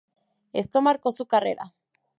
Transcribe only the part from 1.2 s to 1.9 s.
carrera.